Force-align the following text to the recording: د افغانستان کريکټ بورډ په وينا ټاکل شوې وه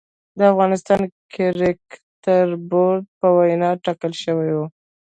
د 0.37 0.39
افغانستان 0.53 1.01
کريکټ 1.33 2.23
بورډ 2.69 3.03
په 3.19 3.27
وينا 3.37 3.69
ټاکل 3.85 4.13
شوې 4.23 4.51
وه 4.57 4.67